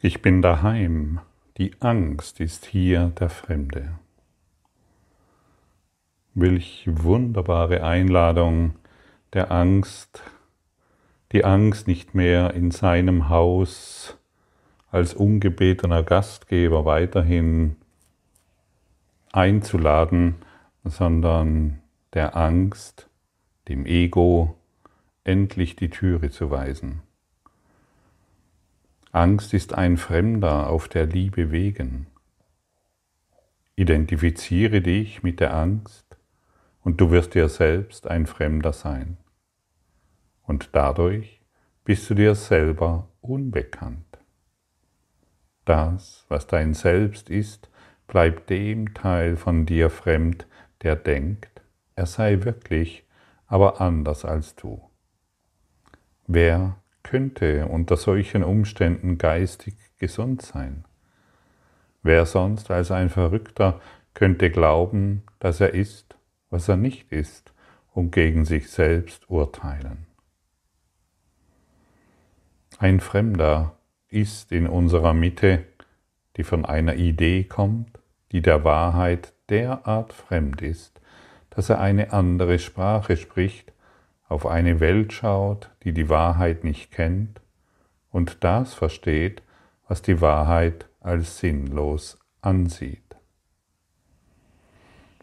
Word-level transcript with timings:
Ich 0.00 0.22
bin 0.22 0.42
daheim, 0.42 1.18
die 1.56 1.72
Angst 1.80 2.38
ist 2.38 2.66
hier 2.66 3.10
der 3.18 3.28
Fremde. 3.28 3.98
Welch 6.34 6.84
wunderbare 6.88 7.82
Einladung 7.82 8.76
der 9.32 9.50
Angst, 9.50 10.22
die 11.32 11.44
Angst 11.44 11.88
nicht 11.88 12.14
mehr 12.14 12.54
in 12.54 12.70
seinem 12.70 13.28
Haus 13.28 14.16
als 14.92 15.14
ungebetener 15.14 16.04
Gastgeber 16.04 16.84
weiterhin 16.84 17.74
einzuladen, 19.32 20.36
sondern 20.84 21.80
der 22.14 22.36
Angst, 22.36 23.08
dem 23.66 23.84
Ego, 23.84 24.54
endlich 25.24 25.74
die 25.74 25.90
Türe 25.90 26.30
zu 26.30 26.52
weisen. 26.52 27.02
Angst 29.18 29.52
ist 29.52 29.74
ein 29.74 29.96
Fremder 29.96 30.70
auf 30.70 30.86
der 30.86 31.04
Liebe 31.04 31.50
wegen. 31.50 32.06
Identifiziere 33.74 34.80
dich 34.80 35.24
mit 35.24 35.40
der 35.40 35.54
Angst 35.54 36.16
und 36.82 37.00
du 37.00 37.10
wirst 37.10 37.34
dir 37.34 37.48
selbst 37.48 38.06
ein 38.06 38.26
Fremder 38.26 38.72
sein. 38.72 39.16
Und 40.44 40.70
dadurch 40.70 41.40
bist 41.84 42.08
du 42.08 42.14
dir 42.14 42.36
selber 42.36 43.08
unbekannt. 43.20 44.20
Das, 45.64 46.24
was 46.28 46.46
dein 46.46 46.72
Selbst 46.72 47.28
ist, 47.28 47.70
bleibt 48.06 48.48
dem 48.50 48.94
Teil 48.94 49.36
von 49.36 49.66
dir 49.66 49.90
fremd, 49.90 50.46
der 50.82 50.94
denkt, 50.94 51.60
er 51.96 52.06
sei 52.06 52.44
wirklich, 52.44 53.04
aber 53.48 53.80
anders 53.80 54.24
als 54.24 54.54
du. 54.54 54.80
Wer 56.28 56.76
könnte 57.08 57.66
unter 57.66 57.96
solchen 57.96 58.44
Umständen 58.44 59.16
geistig 59.16 59.74
gesund 59.96 60.42
sein? 60.42 60.84
Wer 62.02 62.26
sonst 62.26 62.70
als 62.70 62.90
ein 62.90 63.08
Verrückter 63.08 63.80
könnte 64.12 64.50
glauben, 64.50 65.22
dass 65.38 65.60
er 65.60 65.72
ist, 65.72 66.18
was 66.50 66.68
er 66.68 66.76
nicht 66.76 67.10
ist, 67.10 67.54
und 67.94 68.10
gegen 68.10 68.44
sich 68.44 68.68
selbst 68.70 69.30
urteilen? 69.30 70.06
Ein 72.78 73.00
Fremder 73.00 73.78
ist 74.10 74.52
in 74.52 74.66
unserer 74.66 75.14
Mitte, 75.14 75.64
die 76.36 76.44
von 76.44 76.66
einer 76.66 76.96
Idee 76.96 77.44
kommt, 77.44 77.98
die 78.32 78.42
der 78.42 78.64
Wahrheit 78.64 79.32
derart 79.48 80.12
fremd 80.12 80.60
ist, 80.60 81.00
dass 81.48 81.70
er 81.70 81.80
eine 81.80 82.12
andere 82.12 82.58
Sprache 82.58 83.16
spricht 83.16 83.72
auf 84.28 84.46
eine 84.46 84.80
Welt 84.80 85.12
schaut, 85.12 85.70
die 85.84 85.92
die 85.92 86.08
Wahrheit 86.08 86.64
nicht 86.64 86.90
kennt 86.90 87.40
und 88.10 88.44
das 88.44 88.74
versteht, 88.74 89.42
was 89.86 90.02
die 90.02 90.20
Wahrheit 90.20 90.86
als 91.00 91.38
sinnlos 91.38 92.18
ansieht. 92.42 93.16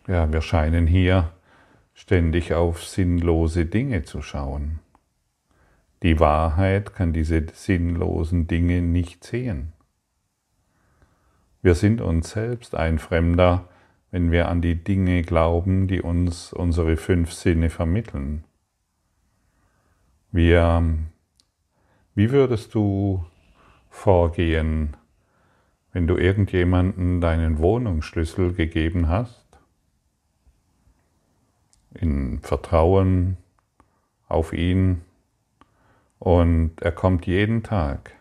Ja, 0.07 0.31
wir 0.31 0.41
scheinen 0.41 0.87
hier 0.87 1.31
ständig 1.93 2.53
auf 2.53 2.83
sinnlose 2.83 3.65
Dinge 3.65 4.03
zu 4.03 4.21
schauen. 4.21 4.79
Die 6.03 6.19
Wahrheit 6.19 6.93
kann 6.93 7.13
diese 7.13 7.45
sinnlosen 7.53 8.47
Dinge 8.47 8.81
nicht 8.81 9.23
sehen. 9.23 9.73
Wir 11.61 11.73
sind 11.73 12.01
uns 12.01 12.31
selbst 12.31 12.75
ein 12.75 12.99
Fremder, 12.99 13.67
wenn 14.11 14.31
wir 14.31 14.49
an 14.49 14.61
die 14.61 14.83
Dinge 14.83 15.23
glauben, 15.23 15.87
die 15.87 16.01
uns 16.01 16.53
unsere 16.53 16.95
fünf 16.97 17.33
Sinne 17.33 17.71
vermitteln. 17.71 18.43
Wie, 20.31 20.53
wie 22.15 22.31
würdest 22.31 22.73
du 22.73 23.25
vorgehen, 23.89 24.97
wenn 25.93 26.07
du 26.07 26.17
irgendjemanden 26.17 27.21
deinen 27.21 27.59
Wohnungsschlüssel 27.59 28.53
gegeben 28.53 29.07
hast? 29.07 29.45
In 31.93 32.39
Vertrauen 32.39 33.37
auf 34.27 34.51
ihn 34.51 35.01
und 36.19 36.81
er 36.81 36.91
kommt 36.91 37.25
jeden 37.25 37.63
Tag 37.63 38.11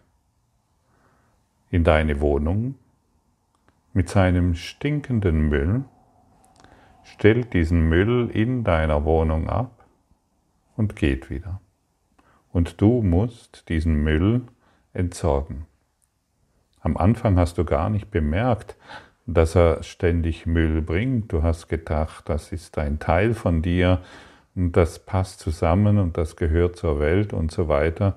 in 1.71 1.83
deine 1.83 2.21
Wohnung 2.21 2.77
mit 3.93 4.09
seinem 4.09 4.55
stinkenden 4.55 5.49
Müll, 5.49 5.85
stellt 7.03 7.53
diesen 7.53 7.89
Müll 7.89 8.31
in 8.33 8.63
deiner 8.63 9.05
Wohnung 9.05 9.49
ab 9.49 9.85
und 10.77 10.95
geht 10.95 11.31
wieder 11.31 11.61
und 12.55 12.81
du 12.81 13.03
musst 13.03 13.69
diesen 13.69 13.97
Müll 13.97 14.43
entsorgen. 14.93 15.67
Am 16.81 16.97
Anfang 16.97 17.37
hast 17.37 17.59
du 17.59 17.65
gar 17.65 17.91
nicht 17.91 18.13
bemerkt, 18.13 18.77
dass 19.27 19.57
er 19.57 19.83
ständig 19.83 20.47
Müll 20.47 20.81
bringt. 20.81 21.33
Du 21.33 21.43
hast 21.43 21.67
gedacht, 21.69 22.29
das 22.29 22.53
ist 22.53 22.79
ein 22.79 23.01
Teil 23.01 23.35
von 23.35 23.61
dir 23.61 24.03
und 24.55 24.77
das 24.77 25.01
passt 25.01 25.41
zusammen 25.41 25.99
und 25.99 26.17
das 26.17 26.37
gehört 26.37 26.77
zur 26.77 27.01
Welt 27.01 27.33
und 27.33 27.51
so 27.51 27.67
weiter, 27.67 28.17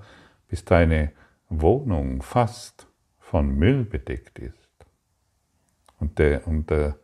bis 0.49 0.63
deine 0.63 1.11
Wohnung 1.49 2.21
fast 2.21 2.87
von 3.19 3.49
Müll 3.49 3.85
bedeckt 3.85 4.37
ist. 4.37 4.53
Und, 5.99 6.19
der, 6.19 6.45
und 6.47 6.69
der, 6.69 6.97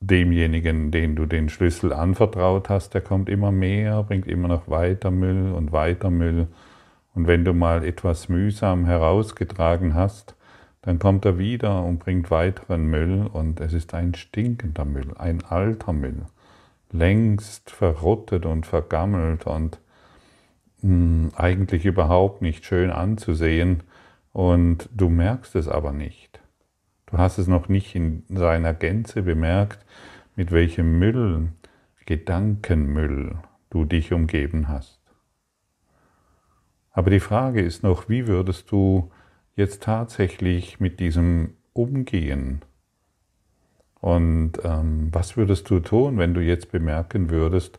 demjenigen, 0.00 0.90
den 0.90 1.14
du 1.14 1.26
den 1.26 1.48
Schlüssel 1.48 1.92
anvertraut 1.92 2.68
hast, 2.68 2.94
der 2.94 3.02
kommt 3.02 3.28
immer 3.28 3.52
mehr, 3.52 4.02
bringt 4.02 4.26
immer 4.26 4.48
noch 4.48 4.68
weiter 4.68 5.10
Müll 5.10 5.52
und 5.52 5.72
weiter 5.72 6.10
Müll. 6.10 6.48
Und 7.14 7.26
wenn 7.26 7.44
du 7.44 7.52
mal 7.52 7.84
etwas 7.84 8.28
mühsam 8.28 8.86
herausgetragen 8.86 9.94
hast, 9.94 10.34
dann 10.82 10.98
kommt 10.98 11.26
er 11.26 11.38
wieder 11.38 11.84
und 11.84 11.98
bringt 11.98 12.30
weiteren 12.30 12.86
Müll 12.86 13.26
und 13.30 13.60
es 13.60 13.74
ist 13.74 13.92
ein 13.92 14.14
stinkender 14.14 14.86
Müll, 14.86 15.12
ein 15.18 15.44
alter 15.44 15.92
Müll, 15.92 16.22
längst 16.90 17.70
verrottet 17.70 18.46
und 18.46 18.64
vergammelt 18.64 19.46
und 19.46 19.78
mh, 20.80 20.88
hm, 20.88 21.32
eigentlich 21.36 21.84
überhaupt 21.84 22.40
nicht 22.40 22.64
schön 22.64 22.90
anzusehen 22.90 23.82
und 24.32 24.88
du 24.94 25.10
merkst 25.10 25.54
es 25.56 25.68
aber 25.68 25.92
nicht. 25.92 26.40
Du 27.10 27.18
hast 27.18 27.38
es 27.38 27.48
noch 27.48 27.68
nicht 27.68 27.94
in 27.94 28.22
seiner 28.28 28.72
Gänze 28.72 29.22
bemerkt, 29.22 29.84
mit 30.36 30.52
welchem 30.52 30.98
Müll, 30.98 31.48
Gedankenmüll 32.06 33.38
du 33.70 33.84
dich 33.84 34.12
umgeben 34.12 34.68
hast. 34.68 35.00
Aber 36.90 37.10
die 37.10 37.20
Frage 37.20 37.60
ist 37.60 37.82
noch, 37.82 38.08
wie 38.08 38.26
würdest 38.26 38.70
du 38.72 39.12
jetzt 39.54 39.82
tatsächlich 39.84 40.80
mit 40.80 40.98
diesem 40.98 41.54
umgehen? 41.72 42.62
Und 44.00 44.54
ähm, 44.64 45.08
was 45.12 45.36
würdest 45.36 45.70
du 45.70 45.78
tun, 45.80 46.18
wenn 46.18 46.34
du 46.34 46.40
jetzt 46.40 46.72
bemerken 46.72 47.30
würdest, 47.30 47.78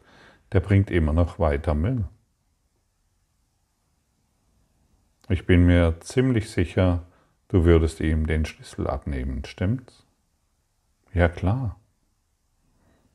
der 0.53 0.61
bringt 0.61 0.91
immer 0.91 1.13
noch 1.13 1.39
weiter 1.39 1.73
Müll? 1.73 2.05
Ich 5.27 5.45
bin 5.45 5.65
mir 5.65 5.95
ziemlich 5.99 6.49
sicher, 6.49 7.05
Du 7.51 7.65
würdest 7.65 7.99
ihm 7.99 8.27
den 8.27 8.45
Schlüssel 8.45 8.87
abnehmen, 8.87 9.43
stimmt's? 9.43 10.07
Ja 11.13 11.27
klar. 11.27 11.77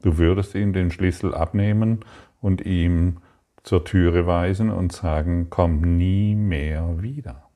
Du 0.02 0.18
würdest 0.18 0.54
ihm 0.54 0.74
den 0.74 0.90
Schlüssel 0.90 1.34
abnehmen 1.34 2.04
und 2.42 2.60
ihm 2.60 3.22
zur 3.62 3.86
Türe 3.86 4.26
weisen 4.26 4.68
und 4.68 4.92
sagen, 4.92 5.48
komm 5.48 5.96
nie 5.96 6.34
mehr 6.34 7.00
wieder. 7.00 7.48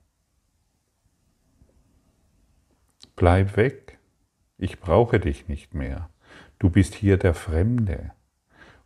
Bleib 3.14 3.58
weg, 3.58 3.98
ich 4.56 4.80
brauche 4.80 5.20
dich 5.20 5.48
nicht 5.48 5.74
mehr. 5.74 6.08
Du 6.58 6.70
bist 6.70 6.94
hier 6.94 7.18
der 7.18 7.34
Fremde. 7.34 8.12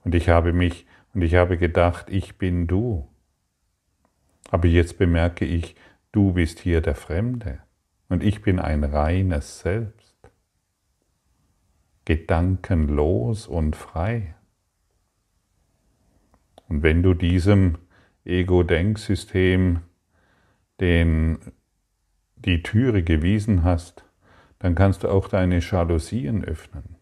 Und 0.02 0.16
ich 0.16 0.28
habe 0.28 0.52
mich 0.52 0.84
und 1.14 1.22
ich 1.22 1.36
habe 1.36 1.58
gedacht, 1.58 2.10
ich 2.10 2.38
bin 2.38 2.66
du. 2.66 3.08
Aber 4.50 4.66
jetzt 4.66 4.98
bemerke 4.98 5.44
ich, 5.44 5.76
du 6.10 6.32
bist 6.32 6.58
hier 6.58 6.80
der 6.80 6.96
Fremde 6.96 7.63
und 8.08 8.22
ich 8.22 8.42
bin 8.42 8.58
ein 8.58 8.84
reines 8.84 9.60
Selbst, 9.60 10.14
gedankenlos 12.04 13.46
und 13.46 13.76
frei. 13.76 14.34
Und 16.68 16.82
wenn 16.82 17.02
du 17.02 17.14
diesem 17.14 17.78
Ego-Denksystem 18.24 19.80
den, 20.80 21.38
die 22.36 22.62
Türe 22.62 23.02
gewiesen 23.02 23.64
hast, 23.64 24.04
dann 24.58 24.74
kannst 24.74 25.04
du 25.04 25.08
auch 25.08 25.28
deine 25.28 25.60
Jalousien 25.60 26.44
öffnen. 26.44 26.96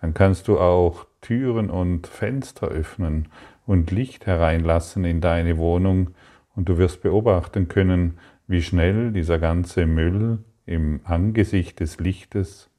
Dann 0.00 0.14
kannst 0.14 0.48
du 0.48 0.58
auch 0.58 1.06
Türen 1.20 1.70
und 1.70 2.06
Fenster 2.06 2.68
öffnen 2.68 3.28
und 3.66 3.90
Licht 3.90 4.26
hereinlassen 4.26 5.04
in 5.04 5.20
deine 5.20 5.58
Wohnung 5.58 6.14
und 6.54 6.68
du 6.68 6.78
wirst 6.78 7.02
beobachten 7.02 7.68
können, 7.68 8.18
wie 8.48 8.62
schnell 8.62 9.12
dieser 9.12 9.38
ganze 9.38 9.86
Müll 9.86 10.38
im 10.66 11.00
Angesicht 11.04 11.80
des 11.80 11.98
Lichtes 12.00 12.70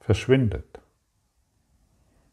verschwindet. 0.00 0.80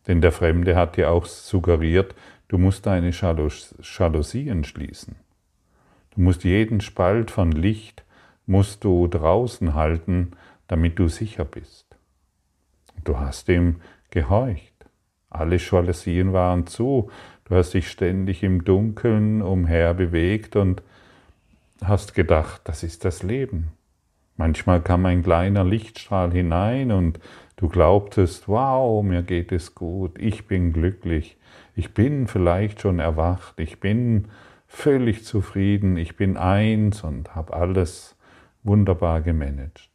Denn 0.07 0.21
der 0.21 0.31
Fremde 0.31 0.75
hat 0.75 0.95
dir 0.95 1.11
auch 1.11 1.25
suggeriert, 1.25 2.15
du 2.47 2.57
musst 2.57 2.85
deine 2.85 3.11
Jalousien 3.11 4.63
schließen. 4.63 5.15
Du 6.11 6.21
musst 6.21 6.43
jeden 6.43 6.81
Spalt 6.81 7.31
von 7.31 7.51
Licht 7.51 8.03
musst 8.45 8.83
du 8.83 9.07
draußen 9.07 9.75
halten, 9.75 10.31
damit 10.67 10.99
du 10.99 11.07
sicher 11.07 11.45
bist. 11.45 11.97
Du 13.03 13.19
hast 13.19 13.49
ihm 13.49 13.77
gehorcht. 14.09 14.73
Alle 15.29 15.57
Jalousien 15.57 16.33
waren 16.33 16.67
zu. 16.67 17.09
Du 17.45 17.55
hast 17.55 17.73
dich 17.73 17.89
ständig 17.89 18.43
im 18.43 18.65
Dunkeln 18.65 19.41
umher 19.41 19.93
bewegt 19.93 20.55
und 20.55 20.83
hast 21.83 22.13
gedacht, 22.13 22.61
das 22.65 22.83
ist 22.83 23.05
das 23.05 23.23
Leben. 23.23 23.71
Manchmal 24.37 24.81
kam 24.81 25.05
ein 25.05 25.23
kleiner 25.23 25.63
Lichtstrahl 25.63 26.31
hinein 26.31 26.91
und 26.91 27.19
du 27.57 27.67
glaubtest, 27.67 28.47
wow, 28.47 29.03
mir 29.03 29.23
geht 29.23 29.51
es 29.51 29.75
gut, 29.75 30.17
ich 30.17 30.47
bin 30.47 30.73
glücklich, 30.73 31.37
ich 31.75 31.93
bin 31.93 32.27
vielleicht 32.27 32.81
schon 32.81 32.99
erwacht, 32.99 33.59
ich 33.59 33.79
bin 33.79 34.29
völlig 34.67 35.25
zufrieden, 35.25 35.97
ich 35.97 36.15
bin 36.15 36.37
eins 36.37 37.03
und 37.03 37.35
habe 37.35 37.53
alles 37.53 38.15
wunderbar 38.63 39.21
gemanagt. 39.21 39.89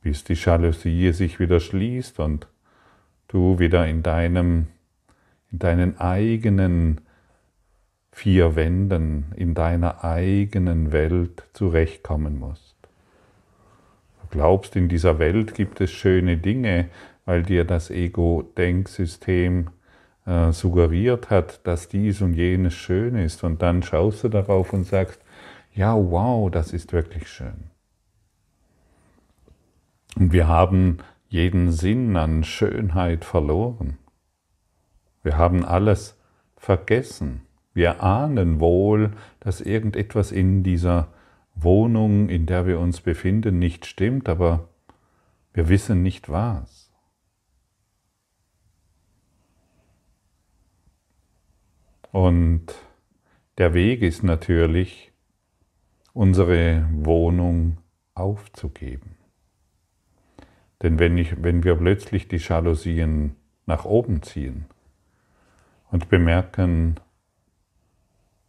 Bis 0.00 0.24
die 0.24 0.34
Jalousie 0.34 1.12
sich 1.12 1.38
wieder 1.38 1.60
schließt 1.60 2.18
und 2.18 2.48
du 3.28 3.58
wieder 3.58 3.86
in 3.86 4.02
deinem, 4.02 4.68
in 5.52 5.58
deinen 5.58 6.00
eigenen 6.00 7.02
vier 8.12 8.56
Wänden, 8.56 9.32
in 9.36 9.54
deiner 9.54 10.04
eigenen 10.04 10.92
Welt 10.92 11.44
zurechtkommen 11.52 12.38
musst. 12.38 12.76
Du 14.22 14.28
glaubst, 14.30 14.76
in 14.76 14.88
dieser 14.88 15.18
Welt 15.18 15.54
gibt 15.54 15.80
es 15.80 15.90
schöne 15.90 16.36
Dinge, 16.36 16.88
weil 17.24 17.42
dir 17.42 17.64
das 17.64 17.90
Ego-Denksystem 17.90 19.70
äh, 20.26 20.52
suggeriert 20.52 21.30
hat, 21.30 21.66
dass 21.66 21.88
dies 21.88 22.20
und 22.20 22.34
jenes 22.34 22.74
schön 22.74 23.16
ist. 23.16 23.44
Und 23.44 23.62
dann 23.62 23.82
schaust 23.82 24.24
du 24.24 24.28
darauf 24.28 24.72
und 24.72 24.84
sagst, 24.84 25.20
ja, 25.74 25.94
wow, 25.94 26.50
das 26.50 26.72
ist 26.72 26.92
wirklich 26.92 27.28
schön. 27.28 27.70
Und 30.16 30.32
wir 30.32 30.48
haben 30.48 30.98
jeden 31.28 31.70
Sinn 31.70 32.16
an 32.16 32.42
Schönheit 32.44 33.24
verloren. 33.24 33.98
Wir 35.22 35.36
haben 35.38 35.64
alles 35.64 36.18
vergessen. 36.56 37.42
Wir 37.72 38.02
ahnen 38.02 38.60
wohl, 38.60 39.12
dass 39.38 39.60
irgendetwas 39.60 40.32
in 40.32 40.62
dieser 40.62 41.08
Wohnung, 41.54 42.28
in 42.28 42.46
der 42.46 42.66
wir 42.66 42.80
uns 42.80 43.00
befinden, 43.00 43.58
nicht 43.58 43.86
stimmt, 43.86 44.28
aber 44.28 44.68
wir 45.52 45.68
wissen 45.68 46.02
nicht 46.02 46.28
was. 46.28 46.90
Und 52.12 52.74
der 53.58 53.74
Weg 53.74 54.02
ist 54.02 54.22
natürlich, 54.22 55.10
unsere 56.12 56.88
Wohnung 56.92 57.78
aufzugeben. 58.14 59.16
Denn 60.82 60.98
wenn, 60.98 61.16
ich, 61.18 61.42
wenn 61.42 61.62
wir 61.62 61.76
plötzlich 61.76 62.26
die 62.26 62.38
Jalousien 62.38 63.36
nach 63.66 63.84
oben 63.84 64.22
ziehen 64.22 64.64
und 65.90 66.08
bemerken, 66.08 66.96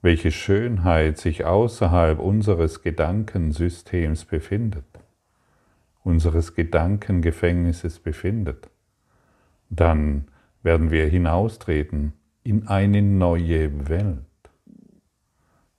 welche 0.02 0.32
Schönheit 0.32 1.18
sich 1.18 1.46
außerhalb 1.46 2.20
unseres 2.20 2.82
Gedankensystems 2.82 4.26
befindet, 4.26 4.86
unseres 6.04 6.56
Gedankengefängnisses 6.56 8.00
befindet, 8.00 8.70
dann 9.70 10.28
werden 10.64 10.92
wir 10.92 11.08
hinaustreten 11.08 12.14
in 12.44 12.68
eine 12.68 13.02
neue 13.02 13.88
Welt. 13.90 14.26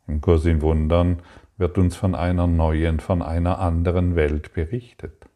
Im 0.06 0.20
Kurs 0.20 0.44
in 0.44 0.62
Wundern 0.62 1.18
wird 1.56 1.78
uns 1.78 1.96
von 1.96 2.14
einer 2.14 2.46
neuen, 2.46 3.00
von 3.00 3.22
einer 3.22 3.58
anderen 3.58 4.16
Welt 4.16 4.52
berichtet. 4.52 5.26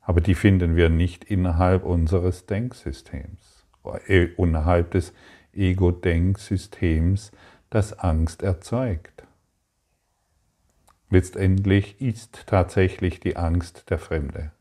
Aber 0.00 0.20
die 0.20 0.34
finden 0.34 0.76
wir 0.76 0.90
nicht 0.90 1.24
innerhalb 1.24 1.84
unseres 1.84 2.46
Denksystems, 2.46 3.66
äh, 4.06 4.24
innerhalb 4.36 4.90
des 4.90 5.14
Ego-Denksystems, 5.54 7.32
das 7.74 7.98
Angst 7.98 8.44
erzeugt. 8.44 9.24
Letztendlich 11.10 12.00
ist 12.00 12.46
tatsächlich 12.46 13.18
die 13.18 13.36
Angst 13.36 13.90
der 13.90 13.98
Fremde. 13.98 14.52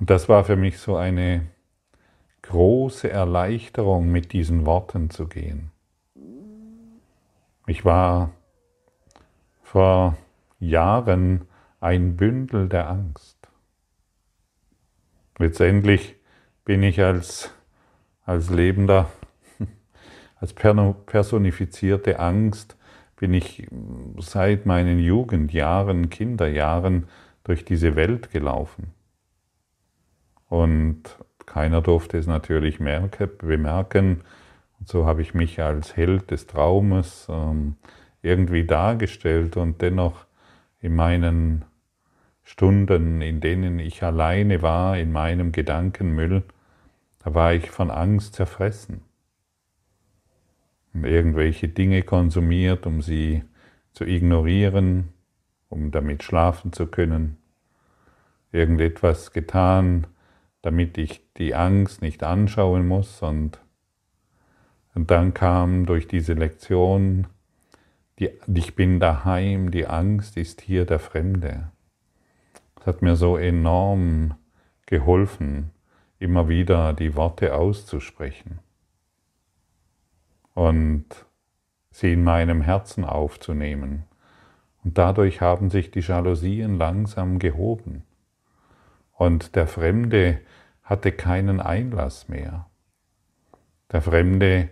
Und 0.00 0.08
das 0.08 0.30
war 0.30 0.44
für 0.44 0.56
mich 0.56 0.78
so 0.78 0.96
eine 0.96 1.46
große 2.42 3.10
Erleichterung, 3.10 4.10
mit 4.10 4.32
diesen 4.32 4.64
Worten 4.64 5.10
zu 5.10 5.28
gehen. 5.28 5.70
Ich 7.66 7.84
war 7.84 8.30
vor 9.62 10.16
Jahren 10.58 11.46
ein 11.80 12.16
Bündel 12.16 12.70
der 12.70 12.88
Angst. 12.88 13.36
Letztendlich 15.38 16.16
bin 16.64 16.82
ich 16.82 17.02
als, 17.02 17.50
als 18.24 18.48
lebender 18.48 19.10
als 20.44 20.52
personifizierte 20.52 22.20
Angst 22.20 22.76
bin 23.16 23.32
ich 23.32 23.66
seit 24.18 24.66
meinen 24.66 24.98
Jugendjahren, 24.98 26.10
Kinderjahren 26.10 27.08
durch 27.44 27.64
diese 27.64 27.96
Welt 27.96 28.30
gelaufen. 28.30 28.92
Und 30.50 31.02
keiner 31.46 31.80
durfte 31.80 32.18
es 32.18 32.26
natürlich 32.26 32.78
merke, 32.78 33.26
bemerken. 33.26 34.20
Und 34.78 34.88
so 34.88 35.06
habe 35.06 35.22
ich 35.22 35.32
mich 35.32 35.62
als 35.62 35.96
Held 35.96 36.30
des 36.30 36.46
Traumes 36.46 37.26
ähm, 37.30 37.76
irgendwie 38.20 38.66
dargestellt 38.66 39.56
und 39.56 39.80
dennoch 39.80 40.26
in 40.78 40.94
meinen 40.94 41.64
Stunden, 42.42 43.22
in 43.22 43.40
denen 43.40 43.78
ich 43.78 44.02
alleine 44.02 44.60
war, 44.60 44.98
in 44.98 45.10
meinem 45.10 45.52
Gedankenmüll, 45.52 46.42
da 47.24 47.32
war 47.32 47.54
ich 47.54 47.70
von 47.70 47.90
Angst 47.90 48.34
zerfressen 48.34 49.00
irgendwelche 51.02 51.68
Dinge 51.68 52.02
konsumiert, 52.02 52.86
um 52.86 53.02
sie 53.02 53.42
zu 53.92 54.04
ignorieren, 54.04 55.08
um 55.68 55.90
damit 55.90 56.22
schlafen 56.22 56.72
zu 56.72 56.86
können, 56.86 57.36
irgendetwas 58.52 59.32
getan, 59.32 60.06
damit 60.62 60.96
ich 60.96 61.20
die 61.36 61.54
Angst 61.54 62.00
nicht 62.00 62.22
anschauen 62.22 62.86
muss 62.86 63.22
und, 63.22 63.58
und 64.94 65.10
dann 65.10 65.34
kam 65.34 65.86
durch 65.86 66.06
diese 66.06 66.34
Lektion, 66.34 67.26
die, 68.20 68.30
ich 68.46 68.76
bin 68.76 69.00
daheim, 69.00 69.72
die 69.72 69.86
Angst 69.86 70.36
ist 70.36 70.60
hier 70.60 70.86
der 70.86 71.00
Fremde. 71.00 71.72
Es 72.80 72.86
hat 72.86 73.02
mir 73.02 73.16
so 73.16 73.36
enorm 73.36 74.34
geholfen, 74.86 75.70
immer 76.20 76.48
wieder 76.48 76.92
die 76.92 77.16
Worte 77.16 77.54
auszusprechen 77.54 78.60
und 80.54 81.04
sie 81.90 82.14
in 82.14 82.24
meinem 82.24 82.62
Herzen 82.62 83.04
aufzunehmen. 83.04 84.04
Und 84.82 84.98
dadurch 84.98 85.40
haben 85.40 85.70
sich 85.70 85.90
die 85.90 86.00
Jalousien 86.00 86.76
langsam 86.76 87.38
gehoben. 87.38 88.04
Und 89.12 89.56
der 89.56 89.66
Fremde 89.66 90.40
hatte 90.82 91.12
keinen 91.12 91.60
Einlass 91.60 92.28
mehr. 92.28 92.66
Der 93.92 94.02
Fremde 94.02 94.70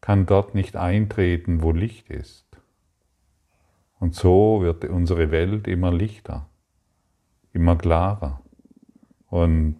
kann 0.00 0.26
dort 0.26 0.54
nicht 0.54 0.76
eintreten, 0.76 1.62
wo 1.62 1.72
Licht 1.72 2.08
ist. 2.08 2.46
Und 3.98 4.14
so 4.14 4.62
wird 4.62 4.84
unsere 4.86 5.30
Welt 5.30 5.68
immer 5.68 5.92
lichter, 5.92 6.48
immer 7.52 7.76
klarer 7.76 8.40
und 9.28 9.78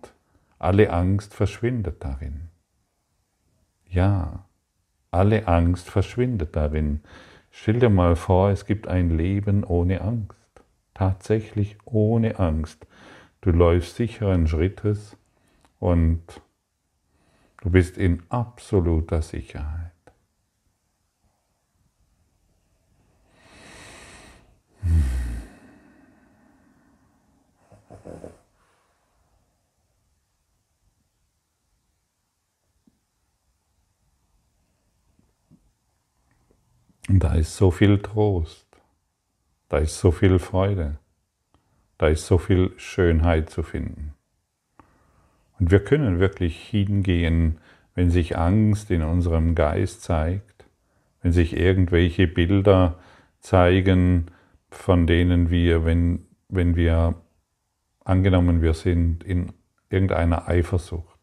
alle 0.59 0.92
Angst 0.92 1.33
verschwindet 1.33 2.04
darin. 2.04 2.49
Ja, 3.88 4.45
alle 5.11 5.49
Angst 5.49 5.88
verschwindet 5.90 6.57
darin. 6.57 7.00
Stell 7.50 7.81
dir 7.81 7.90
mal 7.90 8.17
vor, 8.17 8.50
es 8.50 8.64
gibt 8.67 8.88
ein 8.88 9.17
Leben 9.17 9.64
ohne 9.64 10.00
Angst. 10.00 10.37
Tatsächlich 10.95 11.76
ohne 11.85 12.38
Angst. 12.38 12.87
Du 13.40 13.50
läufst 13.50 13.97
sicheren 13.97 14.47
Schrittes 14.47 15.17
und 15.79 16.23
du 17.62 17.71
bist 17.71 17.97
in 17.97 18.23
absoluter 18.29 19.23
Sicherheit. 19.23 19.89
Und 37.11 37.25
da 37.25 37.35
ist 37.35 37.57
so 37.57 37.73
viel 37.73 37.99
Trost, 37.99 38.69
da 39.69 39.79
ist 39.79 39.99
so 39.99 40.12
viel 40.12 40.38
Freude, 40.38 41.00
da 41.99 42.07
ist 42.07 42.25
so 42.25 42.38
viel 42.38 42.71
Schönheit 42.76 43.50
zu 43.50 43.64
finden. 43.64 44.14
Und 45.59 45.73
wir 45.73 45.83
können 45.83 46.21
wirklich 46.21 46.57
hingehen, 46.57 47.59
wenn 47.97 48.11
sich 48.11 48.38
Angst 48.38 48.93
in 48.93 49.02
unserem 49.02 49.57
Geist 49.57 50.02
zeigt, 50.02 50.67
wenn 51.21 51.33
sich 51.33 51.57
irgendwelche 51.57 52.29
Bilder 52.29 53.00
zeigen, 53.40 54.26
von 54.71 55.09
denen 55.09 55.50
wir, 55.50 55.85
wenn, 55.85 56.29
wenn 56.49 56.76
wir 56.76 57.17
angenommen, 58.05 58.62
wir 58.62 58.75
sind 58.75 59.25
in 59.25 59.52
irgendeiner 59.88 60.47
Eifersucht. 60.47 61.19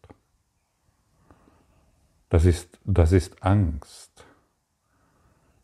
Das 2.27 2.43
ist, 2.43 2.77
das 2.83 3.13
ist 3.13 3.41
Angst. 3.41 4.26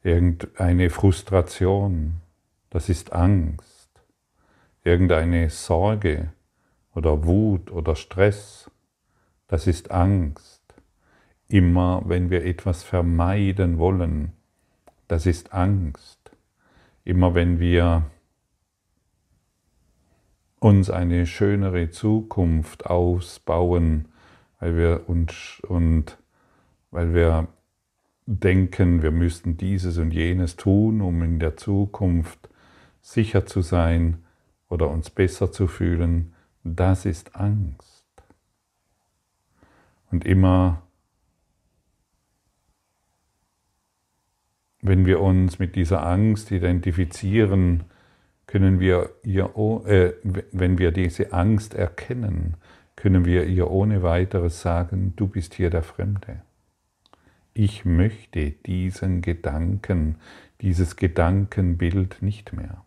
Irgendeine 0.03 0.89
Frustration, 0.89 2.15
das 2.69 2.89
ist 2.89 3.13
Angst. 3.13 3.89
Irgendeine 4.83 5.49
Sorge 5.49 6.33
oder 6.93 7.25
Wut 7.25 7.71
oder 7.71 7.95
Stress, 7.95 8.69
das 9.47 9.65
ist 9.65 9.91
Angst. 9.91 10.61
Immer 11.47 12.01
wenn 12.05 12.29
wir 12.29 12.43
etwas 12.43 12.83
vermeiden 12.83 13.77
wollen, 13.77 14.33
das 15.07 15.25
ist 15.25 15.53
Angst. 15.53 16.31
Immer 17.05 17.33
wenn 17.33 17.61
wir 17.61 18.03
uns 20.59 20.89
eine 20.89 21.25
schönere 21.25 21.91
Zukunft 21.91 22.87
ausbauen, 22.87 24.09
weil 24.59 24.75
wir 24.75 25.07
uns 25.07 25.61
und 25.65 26.17
weil 26.91 27.13
wir 27.13 27.47
denken, 28.25 29.01
wir 29.01 29.11
müssten 29.11 29.57
dieses 29.57 29.97
und 29.97 30.11
jenes 30.11 30.55
tun, 30.55 31.01
um 31.01 31.21
in 31.23 31.39
der 31.39 31.57
Zukunft 31.57 32.49
sicher 33.01 33.45
zu 33.45 33.61
sein 33.61 34.23
oder 34.69 34.89
uns 34.89 35.09
besser 35.09 35.51
zu 35.51 35.67
fühlen, 35.67 36.33
das 36.63 37.05
ist 37.05 37.35
Angst. 37.35 38.05
Und 40.09 40.25
immer, 40.25 40.83
wenn 44.81 45.05
wir 45.05 45.19
uns 45.21 45.59
mit 45.59 45.75
dieser 45.75 46.05
Angst 46.05 46.51
identifizieren, 46.51 47.83
können 48.47 48.79
wir 48.79 49.09
ihr, 49.23 49.45
äh, 49.85 50.13
wenn 50.51 50.77
wir 50.77 50.91
diese 50.91 51.33
Angst 51.33 51.73
erkennen, 51.73 52.55
können 52.95 53.25
wir 53.25 53.45
ihr 53.47 53.71
ohne 53.71 54.03
weiteres 54.03 54.61
sagen, 54.61 55.13
du 55.15 55.27
bist 55.27 55.55
hier 55.55 55.69
der 55.69 55.83
Fremde. 55.83 56.41
Ich 57.53 57.85
möchte 57.85 58.51
diesen 58.51 59.21
Gedanken, 59.21 60.17
dieses 60.61 60.95
Gedankenbild 60.95 62.23
nicht 62.23 62.53
mehr. 62.53 62.83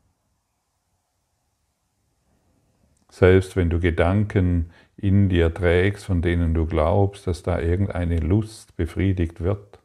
Selbst 3.08 3.54
wenn 3.54 3.70
du 3.70 3.78
Gedanken 3.78 4.72
in 4.96 5.28
dir 5.28 5.54
trägst, 5.54 6.04
von 6.04 6.20
denen 6.20 6.52
du 6.52 6.66
glaubst, 6.66 7.28
dass 7.28 7.44
da 7.44 7.60
irgendeine 7.60 8.18
Lust 8.18 8.76
befriedigt 8.76 9.40
wird, 9.40 9.78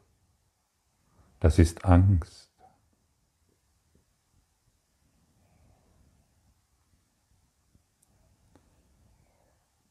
das 1.38 1.60
ist 1.60 1.84
Angst. 1.84 2.50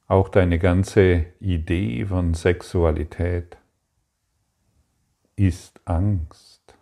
Auch 0.07 0.27
deine 0.27 0.59
ganze 0.59 1.27
Idee 1.39 2.05
von 2.05 2.33
Sexualität 2.33 3.60
ist 5.41 5.81
Angst. 5.85 6.75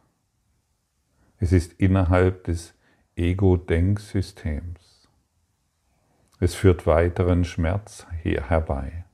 Es 1.37 1.53
ist 1.53 1.71
innerhalb 1.79 2.43
des 2.43 2.73
Ego-Denksystems. 3.15 5.07
Es 6.41 6.55
führt 6.55 6.85
weiteren 6.85 7.45
Schmerz 7.45 8.05
her 8.21 8.49
herbei. 8.49 9.05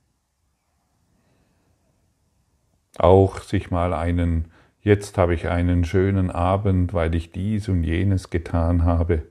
Auch 2.97 3.39
sich 3.41 3.69
mal 3.69 3.93
einen, 3.93 4.51
jetzt 4.81 5.19
habe 5.19 5.35
ich 5.35 5.47
einen 5.47 5.85
schönen 5.85 6.31
Abend, 6.31 6.95
weil 6.95 7.13
ich 7.13 7.31
dies 7.31 7.69
und 7.69 7.83
jenes 7.83 8.31
getan 8.31 8.83
habe, 8.83 9.27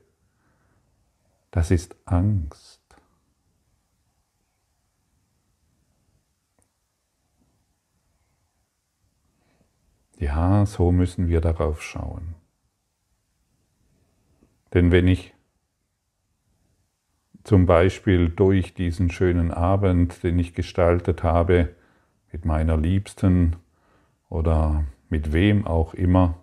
das 1.51 1.71
ist 1.71 1.93
Angst. 2.05 2.84
Ja, 10.17 10.65
so 10.65 10.91
müssen 10.91 11.27
wir 11.27 11.41
darauf 11.41 11.81
schauen. 11.81 12.35
Denn 14.73 14.91
wenn 14.91 15.07
ich 15.07 15.33
zum 17.43 17.65
Beispiel 17.65 18.29
durch 18.29 18.73
diesen 18.73 19.11
schönen 19.11 19.51
Abend, 19.51 20.23
den 20.23 20.39
ich 20.39 20.53
gestaltet 20.53 21.23
habe, 21.23 21.75
mit 22.31 22.43
meiner 22.43 22.75
Liebsten 22.75 23.55
oder 24.29 24.85
mit 25.09 25.31
wem 25.31 25.67
auch 25.67 25.93
immer, 25.93 26.39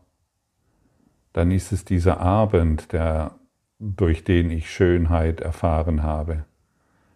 dann 1.32 1.50
ist 1.50 1.72
es 1.72 1.84
dieser 1.84 2.20
Abend, 2.20 2.92
der, 2.92 3.34
durch 3.78 4.22
den 4.22 4.50
ich 4.50 4.70
Schönheit 4.70 5.40
erfahren 5.40 6.02
habe. 6.02 6.44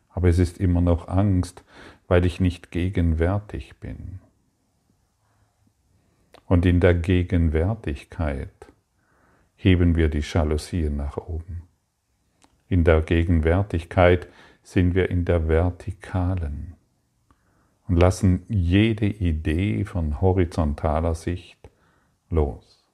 Aber 0.09 0.29
es 0.29 0.39
ist 0.39 0.59
immer 0.59 0.81
noch 0.81 1.09
Angst, 1.09 1.65
weil 2.09 2.25
ich 2.25 2.41
nicht 2.41 2.71
gegenwärtig 2.71 3.79
bin. 3.79 4.21
Und 6.47 6.65
in 6.65 6.81
der 6.81 6.95
Gegenwärtigkeit 6.95 8.51
heben 9.57 9.97
wir 9.97 10.09
die 10.09 10.23
Jalousien 10.23 10.97
nach 10.97 11.17
oben. 11.17 11.63
In 12.69 12.85
der 12.85 13.03
Gegenwärtigkeit 13.03 14.29
sind 14.63 14.95
wir 14.95 15.11
in 15.11 15.25
der 15.25 15.49
Vertikalen 15.49 16.75
und 17.89 17.97
lassen 17.97 18.45
jede 18.49 19.07
Idee 19.07 19.85
von 19.85 20.21
horizontaler 20.21 21.15
Sicht 21.15 21.71
los. 22.31 22.85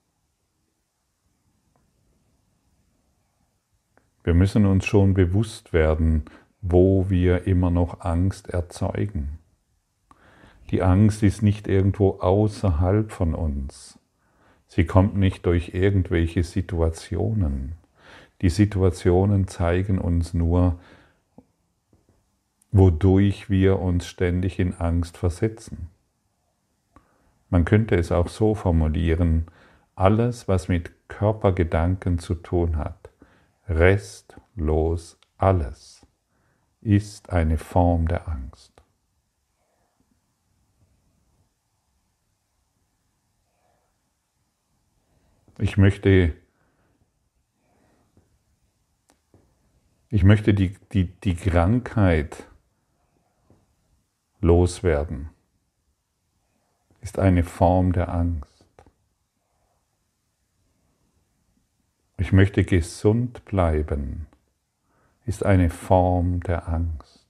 Wir 4.25 4.35
müssen 4.35 4.67
uns 4.67 4.87
schon 4.87 5.15
bewusst 5.15 5.73
werden, 5.73 6.25
wo 6.61 7.11
wir 7.11 7.47
immer 7.47 7.71
noch 7.71 8.01
Angst 8.01 8.51
erzeugen. 8.51 9.39
Die 10.73 10.83
Angst 10.83 11.23
ist 11.23 11.43
nicht 11.43 11.69
irgendwo 11.69 12.19
außerhalb 12.21 13.13
von 13.13 13.35
uns. 13.35 13.99
Sie 14.67 14.87
kommt 14.87 15.15
nicht 15.15 15.45
durch 15.45 15.75
irgendwelche 15.75 16.43
Situationen. 16.45 17.75
Die 18.41 18.49
Situationen 18.49 19.47
zeigen 19.49 19.99
uns 19.99 20.33
nur, 20.33 20.79
wodurch 22.71 23.51
wir 23.51 23.81
uns 23.81 24.07
ständig 24.07 24.59
in 24.59 24.73
Angst 24.73 25.19
versetzen. 25.19 25.89
Man 27.51 27.67
könnte 27.67 27.97
es 27.97 28.11
auch 28.11 28.29
so 28.29 28.55
formulieren, 28.55 29.45
alles, 29.95 30.49
was 30.49 30.69
mit 30.69 30.91
Körpergedanken 31.09 32.19
zu 32.19 32.35
tun 32.35 32.79
hat, 32.79 33.11
restlos 33.69 35.19
alles, 35.37 36.07
ist 36.81 37.29
eine 37.29 37.59
Form 37.59 38.09
der 38.09 38.27
Angst. 38.27 38.72
Ich 45.59 45.77
möchte 45.77 46.35
Ich 50.15 50.25
möchte 50.25 50.53
die, 50.53 50.75
die, 50.93 51.07
die 51.07 51.35
Krankheit 51.35 52.47
loswerden. 54.43 55.31
Ist 57.01 57.19
eine 57.19 57.43
Form 57.43 57.95
der 57.95 58.13
Angst. 58.13 58.67
Ich 62.19 62.31
möchte 62.31 62.63
gesund 62.63 63.47
bleiben. 63.47 64.27
Ist 65.25 65.47
eine 65.47 65.71
Form 65.71 66.41
der 66.41 66.69
Angst. 66.69 67.27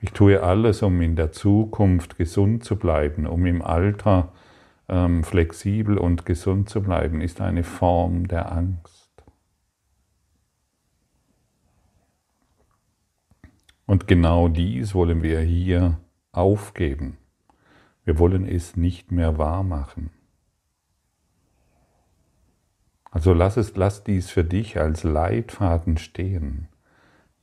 Ich 0.00 0.12
tue 0.12 0.42
alles, 0.42 0.82
um 0.82 1.02
in 1.02 1.16
der 1.16 1.32
Zukunft 1.32 2.16
gesund 2.16 2.64
zu 2.64 2.76
bleiben, 2.76 3.26
um 3.26 3.44
im 3.44 3.60
Alter 3.60 4.32
ähm, 4.88 5.24
flexibel 5.24 5.98
und 5.98 6.26
gesund 6.26 6.68
zu 6.68 6.82
bleiben, 6.82 7.20
ist 7.20 7.40
eine 7.40 7.64
Form 7.64 8.28
der 8.28 8.52
Angst. 8.52 9.06
Und 13.86 14.08
genau 14.08 14.48
dies 14.48 14.94
wollen 14.94 15.22
wir 15.22 15.40
hier 15.40 15.98
aufgeben. 16.32 17.18
Wir 18.04 18.18
wollen 18.18 18.46
es 18.46 18.76
nicht 18.76 19.10
mehr 19.12 19.38
wahr 19.38 19.62
machen. 19.62 20.10
Also 23.10 23.32
lass, 23.32 23.56
es, 23.56 23.76
lass 23.76 24.04
dies 24.04 24.30
für 24.30 24.44
dich 24.44 24.78
als 24.78 25.02
Leitfaden 25.02 25.96
stehen. 25.96 26.68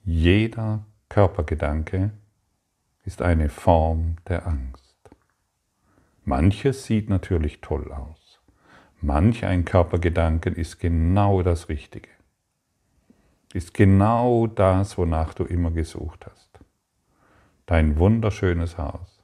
Jeder 0.03 0.85
Körpergedanke 1.09 2.11
ist 3.03 3.21
eine 3.21 3.49
Form 3.49 4.17
der 4.27 4.45
Angst. 4.45 4.92
Manches 6.25 6.85
sieht 6.85 7.09
natürlich 7.09 7.61
toll 7.61 7.91
aus. 7.91 8.39
Manch 9.01 9.45
ein 9.45 9.65
Körpergedanken 9.65 10.55
ist 10.55 10.79
genau 10.79 11.41
das 11.41 11.69
Richtige 11.69 12.09
ist 13.53 13.73
genau 13.75 14.47
das, 14.47 14.97
wonach 14.97 15.35
du 15.35 15.43
immer 15.43 15.69
gesucht 15.69 16.25
hast. 16.25 16.49
Dein 17.67 17.97
wunderschönes 17.97 18.79
Haus, 18.79 19.21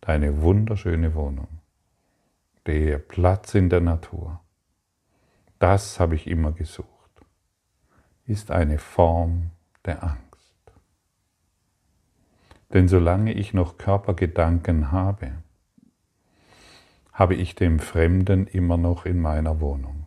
deine 0.00 0.40
wunderschöne 0.40 1.14
Wohnung, 1.14 1.60
verstehe, 2.70 2.98
Platz 2.98 3.54
in 3.54 3.68
der 3.68 3.80
Natur, 3.80 4.40
das 5.58 6.00
habe 6.00 6.14
ich 6.14 6.26
immer 6.26 6.52
gesucht, 6.52 6.88
ist 8.26 8.50
eine 8.50 8.78
Form 8.78 9.50
der 9.84 10.02
Angst. 10.02 10.72
Denn 12.72 12.88
solange 12.88 13.32
ich 13.32 13.52
noch 13.52 13.76
Körpergedanken 13.76 14.90
habe, 14.92 15.32
habe 17.20 17.34
ich 17.34 17.54
den 17.54 17.80
Fremden 17.80 18.46
immer 18.46 18.78
noch 18.78 19.04
in 19.04 19.20
meiner 19.20 19.60
Wohnung. 19.60 20.06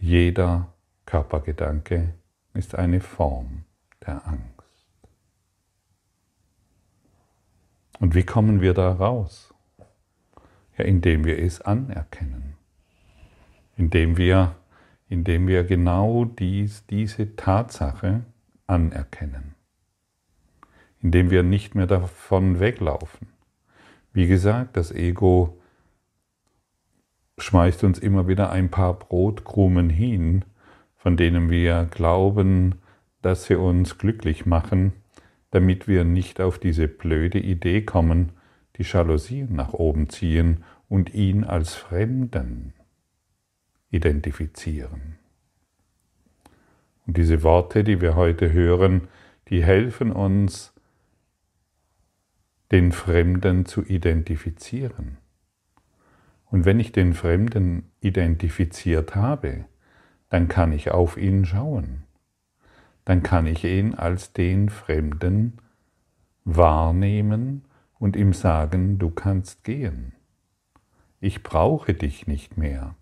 Jeder 0.00 0.72
Körpergedanke 1.04 2.14
ist 2.54 2.74
eine 2.74 3.02
Form 3.02 3.64
der 4.06 4.26
Angst. 4.26 4.96
Und 7.98 8.14
wie 8.14 8.22
kommen 8.22 8.62
wir 8.62 8.72
da 8.72 8.90
raus? 8.90 9.52
Ja, 10.78 10.86
indem 10.86 11.26
wir 11.26 11.38
es 11.38 11.60
anerkennen. 11.60 12.54
Indem 13.76 14.16
wir, 14.16 14.56
indem 15.10 15.46
wir 15.46 15.64
genau 15.64 16.24
dies, 16.24 16.86
diese 16.86 17.36
Tatsache 17.36 18.24
anerkennen. 18.66 19.56
Indem 21.00 21.30
wir 21.30 21.42
nicht 21.42 21.74
mehr 21.74 21.86
davon 21.86 22.60
weglaufen. 22.60 23.39
Wie 24.12 24.26
gesagt, 24.26 24.76
das 24.76 24.90
Ego 24.92 25.60
schmeißt 27.38 27.84
uns 27.84 27.98
immer 27.98 28.28
wieder 28.28 28.50
ein 28.50 28.70
paar 28.70 28.98
Brotkrumen 28.98 29.88
hin, 29.88 30.44
von 30.96 31.16
denen 31.16 31.50
wir 31.50 31.86
glauben, 31.90 32.76
dass 33.22 33.44
sie 33.44 33.54
uns 33.54 33.98
glücklich 33.98 34.46
machen, 34.46 34.92
damit 35.50 35.88
wir 35.88 36.04
nicht 36.04 36.40
auf 36.40 36.58
diese 36.58 36.88
blöde 36.88 37.38
Idee 37.38 37.82
kommen, 37.82 38.32
die 38.76 38.82
Jalousien 38.82 39.54
nach 39.54 39.72
oben 39.72 40.08
ziehen 40.08 40.64
und 40.88 41.14
ihn 41.14 41.44
als 41.44 41.74
Fremden 41.74 42.72
identifizieren. 43.90 45.18
Und 47.06 47.16
diese 47.16 47.42
Worte, 47.42 47.84
die 47.84 48.00
wir 48.00 48.14
heute 48.14 48.52
hören, 48.52 49.08
die 49.48 49.64
helfen 49.64 50.12
uns, 50.12 50.69
den 52.72 52.92
Fremden 52.92 53.66
zu 53.66 53.82
identifizieren. 53.82 55.18
Und 56.46 56.64
wenn 56.64 56.80
ich 56.80 56.92
den 56.92 57.14
Fremden 57.14 57.90
identifiziert 58.00 59.14
habe, 59.14 59.64
dann 60.28 60.48
kann 60.48 60.72
ich 60.72 60.90
auf 60.90 61.16
ihn 61.16 61.44
schauen. 61.44 62.04
Dann 63.04 63.22
kann 63.22 63.46
ich 63.46 63.64
ihn 63.64 63.94
als 63.94 64.32
den 64.32 64.68
Fremden 64.68 65.58
wahrnehmen 66.44 67.64
und 67.98 68.16
ihm 68.16 68.32
sagen, 68.32 68.98
du 68.98 69.10
kannst 69.10 69.64
gehen. 69.64 70.12
Ich 71.20 71.42
brauche 71.42 71.94
dich 71.94 72.26
nicht 72.26 72.56
mehr. 72.56 72.94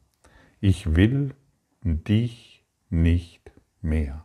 Ich 0.61 0.97
will 0.97 1.35
dich 1.83 2.65
nicht 2.91 3.53
mehr. 3.81 4.25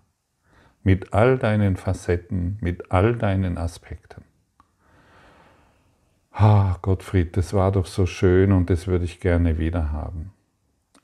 Mit 0.83 1.13
all 1.13 1.37
deinen 1.37 1.75
Facetten, 1.75 2.57
mit 2.61 2.91
all 2.91 3.15
deinen 3.15 3.57
Aspekten. 3.57 4.23
Ah, 6.35 6.77
Gottfried, 6.81 7.37
das 7.37 7.53
war 7.53 7.71
doch 7.71 7.85
so 7.85 8.07
schön 8.07 8.51
und 8.51 8.71
das 8.71 8.87
würde 8.87 9.05
ich 9.05 9.19
gerne 9.19 9.59
wieder 9.59 9.91
haben. 9.91 10.31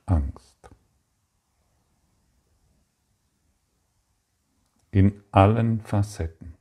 Angst. 0.07 0.69
In 4.89 5.21
allen 5.31 5.81
Facetten. 5.81 6.55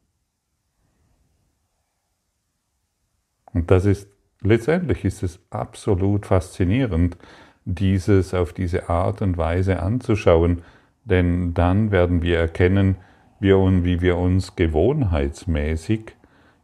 Und 3.54 3.70
das 3.70 3.86
ist, 3.86 4.06
letztendlich 4.42 5.02
ist 5.06 5.22
es 5.22 5.40
absolut 5.48 6.26
faszinierend, 6.26 7.16
dieses 7.64 8.34
auf 8.34 8.52
diese 8.52 8.90
Art 8.90 9.22
und 9.22 9.38
Weise 9.38 9.80
anzuschauen, 9.80 10.62
denn 11.04 11.54
dann 11.54 11.90
werden 11.90 12.20
wir 12.20 12.38
erkennen, 12.38 12.96
wie, 13.40 13.50
wie 13.84 14.02
wir 14.02 14.18
uns 14.18 14.56
gewohnheitsmäßig 14.56 16.17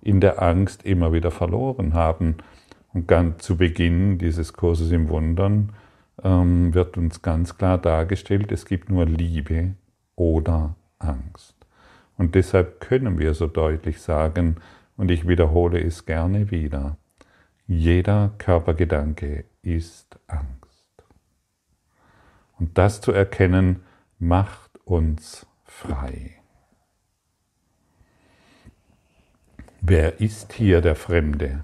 in 0.05 0.21
der 0.21 0.43
Angst 0.43 0.85
immer 0.85 1.13
wieder 1.13 1.31
verloren 1.31 1.95
haben. 1.95 2.37
Und 2.93 3.09
ganz 3.09 3.43
zu 3.43 3.57
Beginn 3.57 4.19
dieses 4.19 4.53
Kurses 4.53 4.93
im 4.93 5.09
Wundern 5.09 5.73
ähm, 6.23 6.75
wird 6.75 6.97
uns 6.97 7.23
ganz 7.23 7.57
klar 7.57 7.79
dargestellt, 7.79 8.53
es 8.53 8.67
gibt 8.67 8.89
nur 8.89 9.07
Liebe 9.07 9.75
oder 10.15 10.77
Angst. 10.99 11.57
Und 12.17 12.37
deshalb 12.37 12.81
können 12.81 13.19
wir 13.19 13.35
so 13.35 13.49
deutlich 13.49 14.01
sagen, 14.01 14.57
und 14.97 15.11
ich 15.11 15.27
wiederhole 15.27 15.81
es 15.81 16.07
gerne 16.07 16.53
wieder, 16.53 16.97
jeder 17.67 18.33
Körpergedanke 18.39 19.45
ist 19.63 20.21
Angst. 20.29 21.03
Und 22.59 22.79
das 22.79 23.01
zu 23.01 23.11
erkennen, 23.11 23.81
macht 24.19 24.79
uns 24.85 25.47
frei. 25.65 26.44
Wer 29.87 30.19
ist 30.19 30.55
hier 30.55 30.81
der 30.81 30.97
Fremde? 30.97 31.63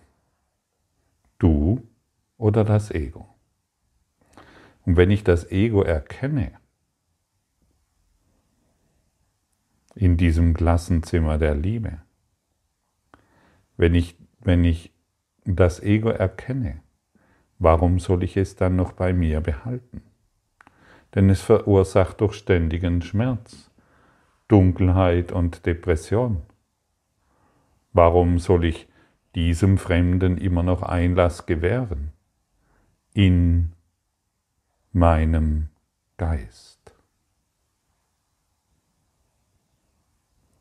Du 1.38 1.88
oder 2.36 2.64
das 2.64 2.90
Ego? 2.90 3.34
Und 4.84 4.98
wenn 4.98 5.10
ich 5.10 5.24
das 5.24 5.50
Ego 5.50 5.80
erkenne, 5.80 6.52
in 9.94 10.18
diesem 10.18 10.52
Klassenzimmer 10.52 11.38
der 11.38 11.54
Liebe, 11.54 12.02
wenn 13.78 13.94
ich, 13.94 14.18
wenn 14.40 14.64
ich 14.66 14.92
das 15.46 15.80
Ego 15.80 16.10
erkenne, 16.10 16.82
warum 17.58 17.98
soll 17.98 18.22
ich 18.22 18.36
es 18.36 18.54
dann 18.54 18.76
noch 18.76 18.92
bei 18.92 19.14
mir 19.14 19.40
behalten? 19.40 20.02
Denn 21.14 21.30
es 21.30 21.40
verursacht 21.40 22.20
doch 22.20 22.34
ständigen 22.34 23.00
Schmerz, 23.00 23.70
Dunkelheit 24.46 25.32
und 25.32 25.64
Depression. 25.64 26.42
Warum 27.92 28.38
soll 28.38 28.64
ich 28.64 28.88
diesem 29.34 29.78
Fremden 29.78 30.38
immer 30.38 30.62
noch 30.62 30.82
Einlass 30.82 31.46
gewähren? 31.46 32.12
In 33.12 33.72
meinem 34.92 35.68
Geist. 36.16 36.94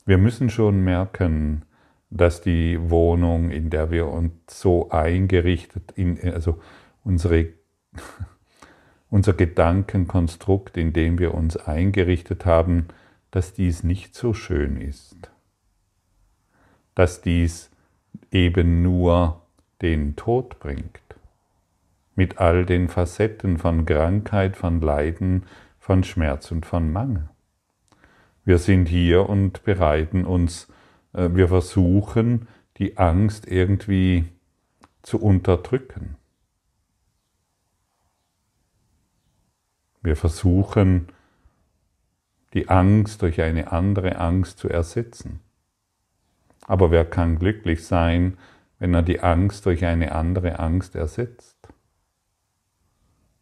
Wir 0.05 0.17
müssen 0.17 0.49
schon 0.49 0.83
merken, 0.83 1.65
dass 2.09 2.41
die 2.41 2.89
Wohnung, 2.89 3.51
in 3.51 3.69
der 3.69 3.91
wir 3.91 4.07
uns 4.07 4.33
so 4.47 4.89
eingerichtet, 4.89 5.91
in, 5.91 6.19
also 6.33 6.59
unsere, 7.03 7.49
unser 9.11 9.33
Gedankenkonstrukt, 9.33 10.77
in 10.77 10.93
dem 10.93 11.19
wir 11.19 11.35
uns 11.35 11.57
eingerichtet 11.57 12.47
haben, 12.47 12.87
dass 13.29 13.53
dies 13.53 13.83
nicht 13.83 14.15
so 14.15 14.33
schön 14.33 14.81
ist 14.81 15.29
dass 16.99 17.21
dies 17.21 17.71
eben 18.29 18.81
nur 18.81 19.41
den 19.81 20.17
Tod 20.17 20.59
bringt. 20.59 20.99
Mit 22.13 22.39
all 22.39 22.65
den 22.65 22.89
Facetten 22.89 23.57
von 23.57 23.85
Krankheit, 23.85 24.57
von 24.57 24.81
Leiden, 24.81 25.45
von 25.79 26.03
Schmerz 26.03 26.51
und 26.51 26.65
von 26.65 26.91
Mangel. 26.91 27.29
Wir 28.43 28.57
sind 28.57 28.89
hier 28.89 29.29
und 29.29 29.63
bereiten 29.63 30.25
uns, 30.25 30.67
äh, 31.13 31.29
wir 31.31 31.47
versuchen, 31.47 32.49
die 32.79 32.97
Angst 32.97 33.47
irgendwie 33.47 34.25
zu 35.01 35.21
unterdrücken. 35.21 36.17
Wir 40.01 40.17
versuchen, 40.17 41.07
die 42.53 42.67
Angst 42.67 43.21
durch 43.21 43.39
eine 43.39 43.71
andere 43.71 44.17
Angst 44.17 44.59
zu 44.59 44.67
ersetzen. 44.67 45.39
Aber 46.69 46.91
wer 46.91 47.03
kann 47.03 47.39
glücklich 47.39 47.83
sein, 47.83 48.37
wenn 48.77 48.93
er 48.93 49.01
die 49.01 49.21
Angst 49.21 49.65
durch 49.65 49.85
eine 49.85 50.11
andere 50.11 50.59
Angst 50.59 50.95
ersetzt? 50.95 51.57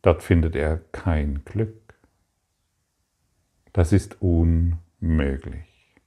Dort 0.02 0.24
findet 0.24 0.56
er 0.56 0.78
kein 0.94 1.44
Glück. 1.44 1.96
Das 3.74 3.92
ist 3.92 4.22
unmöglich. 4.22 5.98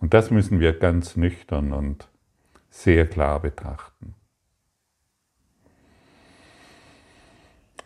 Und 0.00 0.14
das 0.14 0.30
müssen 0.30 0.58
wir 0.58 0.78
ganz 0.78 1.14
nüchtern 1.14 1.74
und 1.74 2.08
sehr 2.70 3.06
klar 3.06 3.40
betrachten. 3.40 4.14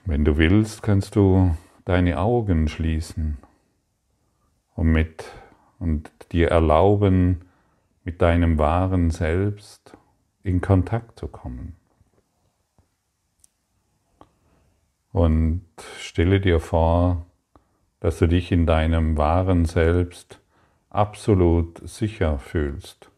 Wenn 0.05 0.25
du 0.25 0.39
willst, 0.39 0.85
kannst 0.85 1.17
du 1.17 1.57
deine 1.85 2.21
Augen 2.21 2.69
schließen 2.69 3.39
und, 4.77 4.93
mit, 4.93 5.25
und 5.81 6.13
dir 6.31 6.51
erlauben, 6.51 7.50
mit 8.05 8.23
deinem 8.23 8.59
wahren 8.59 9.11
Selbst 9.11 9.97
in 10.43 10.61
Kontakt 10.61 11.19
zu 11.19 11.29
kommen. 11.29 11.77
Und 15.13 15.67
stelle 15.99 16.41
dir 16.41 16.61
vor, 16.61 17.27
dass 18.01 18.19
du 18.19 18.27
dich 18.27 18.53
in 18.53 18.67
deinem 18.67 19.17
wahren 19.17 19.65
Selbst 19.65 20.41
absolut 20.89 21.87
sicher 21.89 22.39
fühlst, 22.39 23.11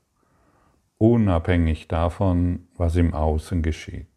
unabhängig 0.98 1.88
davon, 1.88 2.66
was 2.76 2.96
im 2.96 3.14
Außen 3.14 3.62
geschieht. 3.62 4.08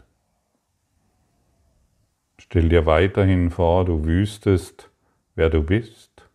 Stell 2.37 2.69
dir 2.69 2.85
weiterhin 2.85 3.49
vor, 3.49 3.85
du 3.85 4.03
wüsstest, 4.03 4.89
wer 5.35 5.49
du 5.49 5.63
bist 5.63 6.29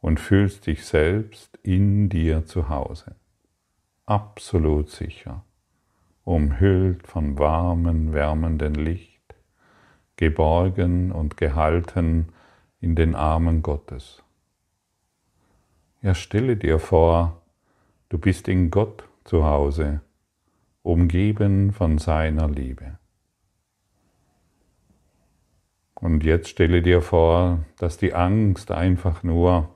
und 0.00 0.20
fühlst 0.20 0.66
dich 0.66 0.84
selbst 0.84 1.58
in 1.62 2.08
dir 2.08 2.44
zu 2.44 2.68
Hause. 2.68 3.16
Absolut 4.06 4.90
sicher, 4.90 5.44
umhüllt 6.24 7.06
von 7.06 7.38
warmen, 7.38 8.12
wärmenden 8.12 8.74
Licht, 8.74 9.34
geborgen 10.16 11.10
und 11.10 11.38
gehalten 11.38 12.28
in 12.80 12.96
den 12.96 13.14
Armen 13.14 13.62
Gottes. 13.62 14.22
Ja, 16.02 16.14
stelle 16.14 16.58
dir 16.58 16.78
vor, 16.78 17.40
du 18.10 18.18
bist 18.18 18.46
in 18.46 18.70
Gott 18.70 19.08
zu 19.24 19.46
Hause, 19.46 20.02
umgeben 20.82 21.72
von 21.72 21.96
seiner 21.96 22.46
Liebe. 22.46 22.98
Und 25.94 26.24
jetzt 26.24 26.50
stelle 26.50 26.82
dir 26.82 27.00
vor, 27.00 27.64
dass 27.78 27.96
die 27.96 28.12
Angst 28.12 28.70
einfach 28.70 29.22
nur 29.22 29.74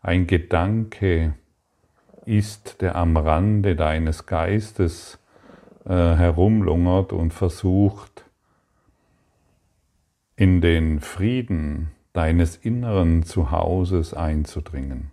ein 0.00 0.26
Gedanke 0.26 1.34
ist, 2.24 2.80
der 2.80 2.96
am 2.96 3.16
Rande 3.16 3.76
deines 3.76 4.26
Geistes 4.26 5.18
äh, 5.84 5.90
herumlungert 5.90 7.12
und 7.12 7.32
versucht, 7.32 8.24
in 10.36 10.60
den 10.60 11.00
Frieden 11.00 11.90
deines 12.12 12.56
inneren 12.56 13.22
Zuhauses 13.22 14.14
einzudringen. 14.14 15.10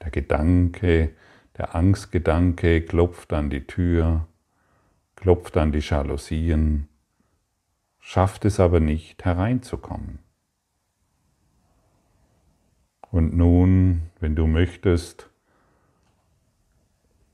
Der 0.00 0.10
Gedanke, 0.10 1.10
der 1.56 1.74
Angstgedanke 1.74 2.82
klopft 2.82 3.32
an 3.32 3.50
die 3.50 3.66
Tür, 3.66 4.26
klopft 5.16 5.56
an 5.56 5.72
die 5.72 5.78
Jalousien, 5.78 6.88
schafft 8.00 8.44
es 8.44 8.60
aber 8.60 8.80
nicht 8.80 9.24
hereinzukommen. 9.24 10.23
Und 13.14 13.36
nun, 13.36 14.02
wenn 14.18 14.34
du 14.34 14.48
möchtest, 14.48 15.30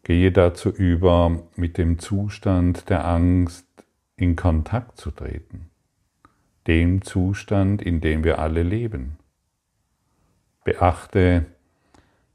gehe 0.03 0.31
dazu 0.31 0.69
über, 0.69 1.43
mit 1.57 1.79
dem 1.79 1.99
Zustand 1.99 2.91
der 2.91 3.07
Angst 3.07 3.67
in 4.15 4.37
Kontakt 4.37 4.99
zu 4.99 5.11
treten, 5.11 5.71
dem 6.67 7.01
Zustand, 7.01 7.81
in 7.81 8.03
dem 8.03 8.25
wir 8.25 8.41
alle 8.41 8.63
leben. 8.63 9.17
Beachte, 10.65 11.47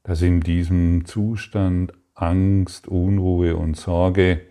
dass 0.02 0.24
in 0.24 0.42
diesem 0.42 1.06
Zustand 1.06 1.94
Angst, 2.16 2.88
Unruhe 2.88 3.58
und 3.58 3.78
Sorge 3.78 4.42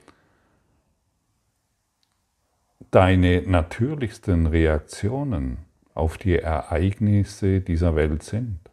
deine 2.92 3.42
natürlichsten 3.42 4.46
Reaktionen 4.46 5.58
auf 5.94 6.16
die 6.16 6.38
Ereignisse 6.38 7.60
dieser 7.60 7.96
Welt 7.96 8.22
sind. 8.22 8.70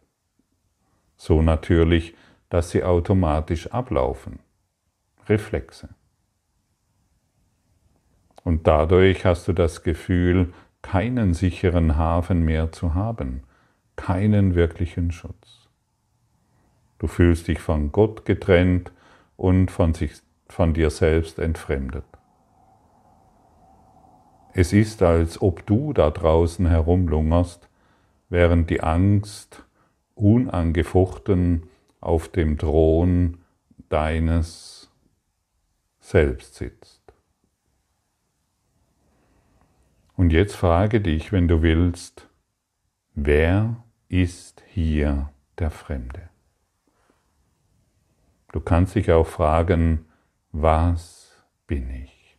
So 1.22 1.40
natürlich, 1.40 2.16
dass 2.48 2.70
sie 2.70 2.82
automatisch 2.82 3.68
ablaufen. 3.68 4.40
Reflexe. 5.28 5.90
Und 8.42 8.66
dadurch 8.66 9.24
hast 9.24 9.46
du 9.46 9.52
das 9.52 9.84
Gefühl, 9.84 10.52
keinen 10.82 11.32
sicheren 11.32 11.96
Hafen 11.96 12.44
mehr 12.44 12.72
zu 12.72 12.94
haben, 12.94 13.44
keinen 13.94 14.56
wirklichen 14.56 15.12
Schutz. 15.12 15.68
Du 16.98 17.06
fühlst 17.06 17.46
dich 17.46 17.60
von 17.60 17.92
Gott 17.92 18.24
getrennt 18.24 18.90
und 19.36 19.70
von, 19.70 19.94
sich, 19.94 20.14
von 20.48 20.74
dir 20.74 20.90
selbst 20.90 21.38
entfremdet. 21.38 22.04
Es 24.54 24.72
ist, 24.72 25.02
als 25.02 25.40
ob 25.40 25.64
du 25.66 25.92
da 25.92 26.10
draußen 26.10 26.66
herumlungerst, 26.66 27.68
während 28.28 28.70
die 28.70 28.82
Angst 28.82 29.64
unangefochten 30.14 31.68
auf 32.00 32.28
dem 32.28 32.58
Thron 32.58 33.38
deines 33.88 34.90
Selbst 36.00 36.56
sitzt. 36.56 37.02
Und 40.16 40.30
jetzt 40.30 40.54
frage 40.54 41.00
dich, 41.00 41.32
wenn 41.32 41.48
du 41.48 41.62
willst, 41.62 42.28
wer 43.14 43.82
ist 44.08 44.62
hier 44.68 45.32
der 45.58 45.70
Fremde? 45.70 46.28
Du 48.52 48.60
kannst 48.60 48.94
dich 48.94 49.10
auch 49.10 49.26
fragen, 49.26 50.06
was 50.52 51.42
bin 51.66 51.88
ich? 51.90 52.38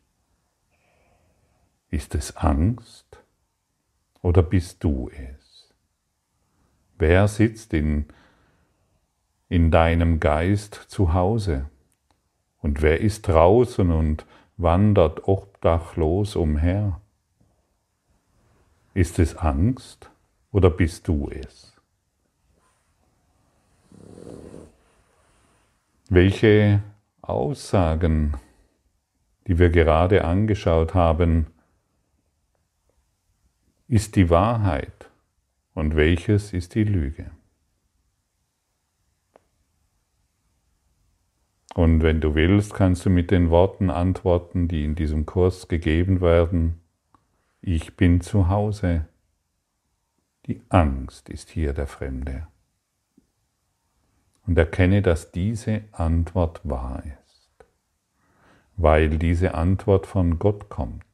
Ist 1.89 2.15
es 2.15 2.37
Angst 2.37 3.23
oder 4.21 4.43
bist 4.43 4.83
du 4.83 5.09
es? 5.09 5.42
Wer 7.05 7.27
sitzt 7.27 7.73
in, 7.73 8.05
in 9.49 9.71
deinem 9.71 10.21
Geist 10.21 10.73
zu 10.87 11.13
Hause? 11.13 11.69
Und 12.61 12.81
wer 12.81 13.01
ist 13.01 13.27
draußen 13.27 13.91
und 13.91 14.25
wandert 14.55 15.27
obdachlos 15.27 16.37
umher? 16.37 17.01
Ist 18.93 19.19
es 19.19 19.35
Angst 19.35 20.11
oder 20.53 20.69
bist 20.69 21.09
du 21.09 21.29
es? 21.29 21.75
Welche 26.07 26.81
Aussagen, 27.21 28.35
die 29.45 29.59
wir 29.59 29.71
gerade 29.71 30.23
angeschaut 30.23 30.93
haben, 30.93 31.47
ist 33.89 34.15
die 34.15 34.29
Wahrheit 34.29 35.09
und 35.73 35.95
welches 35.95 36.53
ist 36.53 36.75
die 36.75 36.83
Lüge. 36.83 37.31
Und 41.73 42.03
wenn 42.03 42.21
du 42.21 42.35
willst, 42.35 42.73
kannst 42.73 43.05
du 43.05 43.09
mit 43.09 43.31
den 43.31 43.49
Worten 43.49 43.89
antworten, 43.89 44.67
die 44.67 44.85
in 44.85 44.93
diesem 44.93 45.25
Kurs 45.25 45.67
gegeben 45.67 46.21
werden. 46.21 46.79
Ich 47.61 47.97
bin 47.97 48.21
zu 48.21 48.47
Hause. 48.47 49.07
Die 50.45 50.61
Angst 50.69 51.29
ist 51.29 51.49
hier 51.49 51.73
der 51.73 51.87
Fremde. 51.87 52.47
Und 54.45 54.57
erkenne, 54.57 55.01
dass 55.01 55.31
diese 55.31 55.83
Antwort 55.93 56.61
wahr 56.63 57.01
ist, 57.05 57.65
weil 58.75 59.17
diese 59.17 59.55
Antwort 59.55 60.05
von 60.05 60.37
Gott 60.37 60.69
kommt. 60.69 61.05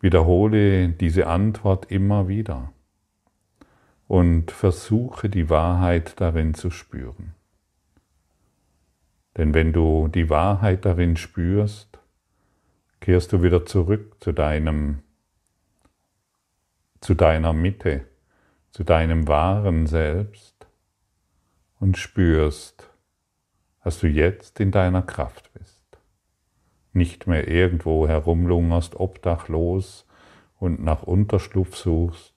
Wiederhole 0.00 0.90
diese 0.90 1.26
Antwort 1.26 1.90
immer 1.90 2.28
wieder 2.28 2.72
und 4.06 4.50
versuche 4.52 5.28
die 5.28 5.50
Wahrheit 5.50 6.20
darin 6.20 6.54
zu 6.54 6.70
spüren. 6.70 7.34
Denn 9.36 9.54
wenn 9.54 9.72
du 9.72 10.08
die 10.08 10.30
Wahrheit 10.30 10.84
darin 10.84 11.16
spürst, 11.16 11.98
kehrst 13.00 13.32
du 13.32 13.42
wieder 13.42 13.66
zurück 13.66 14.16
zu 14.20 14.32
deinem, 14.32 15.02
zu 17.00 17.14
deiner 17.14 17.52
Mitte, 17.52 18.04
zu 18.70 18.84
deinem 18.84 19.26
wahren 19.28 19.86
Selbst 19.86 20.66
und 21.80 21.98
spürst, 21.98 22.90
dass 23.82 24.00
du 24.00 24.06
jetzt 24.06 24.60
in 24.60 24.70
deiner 24.70 25.02
Kraft 25.02 25.52
bist 25.54 25.77
nicht 26.98 27.26
mehr 27.26 27.48
irgendwo 27.48 28.06
herumlungerst, 28.06 29.00
obdachlos 29.00 30.06
und 30.58 30.82
nach 30.84 31.02
Unterschlupf 31.02 31.76
suchst, 31.76 32.34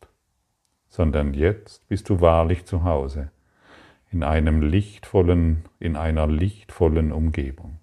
sondern 0.87 1.33
jetzt 1.33 1.87
bist 1.89 2.09
du 2.09 2.21
wahrlich 2.21 2.65
zu 2.65 2.85
Hause, 2.85 3.31
in 4.11 4.23
einem 4.23 4.61
lichtvollen, 4.61 5.65
in 5.79 5.97
einer 5.97 6.27
lichtvollen 6.27 7.11
Umgebung. 7.11 7.79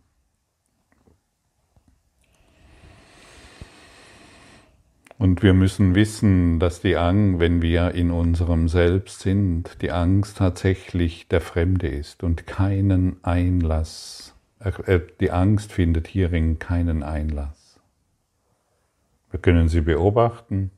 Und 5.18 5.42
wir 5.42 5.52
müssen 5.52 5.96
wissen, 5.96 6.60
dass 6.60 6.80
die 6.80 6.96
Angst, 6.96 7.40
wenn 7.40 7.60
wir 7.60 7.90
in 7.90 8.12
unserem 8.12 8.68
Selbst 8.68 9.20
sind, 9.20 9.82
die 9.82 9.90
Angst 9.90 10.38
tatsächlich 10.38 11.26
der 11.26 11.40
Fremde 11.40 11.88
ist 11.88 12.22
und 12.22 12.46
keinen 12.46 13.22
Einlass 13.24 14.38
die 15.20 15.30
Angst 15.30 15.72
findet 15.72 16.08
hierin 16.08 16.58
keinen 16.58 17.02
Einlass. 17.02 17.80
Wir 19.30 19.40
können 19.40 19.68
sie 19.68 19.82
beobachten 19.82 20.70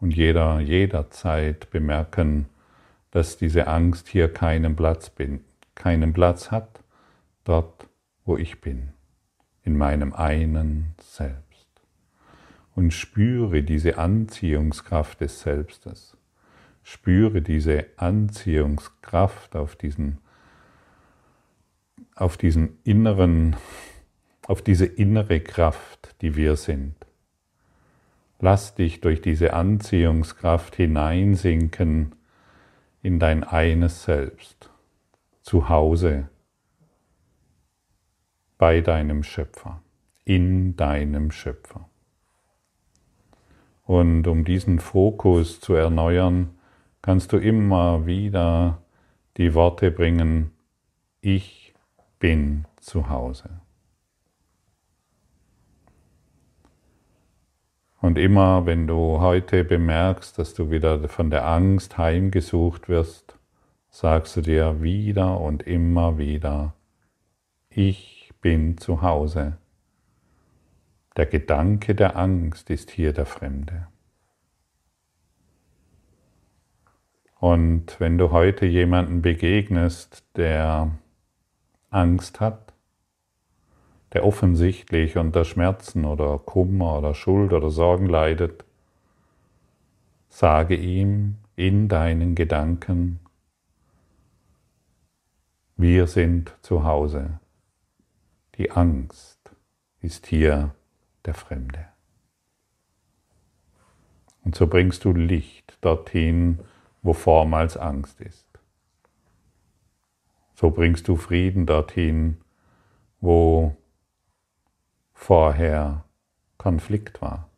und 0.00 0.10
jeder, 0.14 0.60
jederzeit 0.60 1.70
bemerken, 1.70 2.46
dass 3.10 3.36
diese 3.36 3.66
Angst 3.66 4.08
hier 4.08 4.32
keinen 4.32 4.76
Platz, 4.76 5.10
bin, 5.10 5.44
keinen 5.74 6.12
Platz 6.12 6.50
hat, 6.50 6.82
dort, 7.44 7.88
wo 8.24 8.36
ich 8.36 8.60
bin, 8.60 8.92
in 9.62 9.76
meinem 9.76 10.12
einen 10.12 10.94
Selbst. 11.00 11.68
Und 12.74 12.92
spüre 12.92 13.62
diese 13.62 13.98
Anziehungskraft 13.98 15.20
des 15.20 15.40
Selbstes. 15.40 16.16
Spüre 16.82 17.42
diese 17.42 17.86
Anziehungskraft 17.96 19.54
auf 19.54 19.76
diesen 19.76 20.18
auf 22.20 22.36
diesen 22.36 22.78
inneren, 22.84 23.56
auf 24.46 24.62
diese 24.62 24.86
innere 24.86 25.40
Kraft, 25.40 26.14
die 26.20 26.36
wir 26.36 26.56
sind. 26.56 26.94
Lass 28.38 28.74
dich 28.74 29.00
durch 29.00 29.20
diese 29.20 29.52
Anziehungskraft 29.52 30.76
hineinsinken 30.76 32.14
in 33.02 33.18
dein 33.18 33.44
eines 33.44 34.04
Selbst, 34.04 34.70
zu 35.42 35.68
Hause, 35.68 36.28
bei 38.58 38.80
deinem 38.80 39.22
Schöpfer, 39.22 39.82
in 40.24 40.76
deinem 40.76 41.30
Schöpfer. 41.30 41.88
Und 43.84 44.26
um 44.26 44.44
diesen 44.44 44.78
Fokus 44.78 45.60
zu 45.60 45.74
erneuern, 45.74 46.50
kannst 47.02 47.32
du 47.32 47.38
immer 47.38 48.06
wieder 48.06 48.82
die 49.36 49.54
Worte 49.54 49.90
bringen, 49.90 50.52
ich 51.22 51.59
bin 52.20 52.66
zu 52.78 53.08
Hause. 53.08 53.60
Und 58.00 58.16
immer 58.16 58.64
wenn 58.66 58.86
du 58.86 59.20
heute 59.20 59.64
bemerkst, 59.64 60.38
dass 60.38 60.54
du 60.54 60.70
wieder 60.70 61.08
von 61.08 61.30
der 61.30 61.46
Angst 61.46 61.98
heimgesucht 61.98 62.88
wirst, 62.88 63.36
sagst 63.90 64.36
du 64.36 64.42
dir 64.42 64.80
wieder 64.80 65.40
und 65.40 65.64
immer 65.64 66.16
wieder, 66.16 66.74
ich 67.68 68.32
bin 68.40 68.78
zu 68.78 69.02
Hause. 69.02 69.58
Der 71.16 71.26
Gedanke 71.26 71.94
der 71.94 72.16
Angst 72.16 72.70
ist 72.70 72.90
hier 72.90 73.12
der 73.12 73.26
Fremde. 73.26 73.88
Und 77.38 77.98
wenn 77.98 78.18
du 78.18 78.30
heute 78.30 78.66
jemanden 78.66 79.22
begegnest, 79.22 80.24
der 80.36 80.90
Angst 81.90 82.40
hat, 82.40 82.72
der 84.12 84.24
offensichtlich 84.24 85.16
unter 85.16 85.44
Schmerzen 85.44 86.04
oder 86.04 86.38
Kummer 86.38 86.98
oder 86.98 87.14
Schuld 87.14 87.52
oder 87.52 87.70
Sorgen 87.70 88.06
leidet, 88.06 88.64
sage 90.28 90.76
ihm 90.76 91.36
in 91.56 91.88
deinen 91.88 92.34
Gedanken, 92.34 93.20
wir 95.76 96.06
sind 96.06 96.54
zu 96.62 96.84
Hause. 96.84 97.40
Die 98.56 98.70
Angst 98.70 99.38
ist 100.00 100.26
hier 100.26 100.74
der 101.24 101.34
Fremde. 101.34 101.86
Und 104.44 104.54
so 104.54 104.66
bringst 104.66 105.04
du 105.04 105.12
Licht 105.12 105.78
dorthin, 105.80 106.60
wo 107.02 107.12
vormals 107.12 107.76
Angst 107.76 108.20
ist. 108.20 108.49
So 110.60 110.68
bringst 110.68 111.08
du 111.08 111.16
Frieden 111.16 111.64
dorthin, 111.64 112.36
wo 113.22 113.78
vorher 115.14 116.04
Konflikt 116.58 117.22
war. 117.22 117.48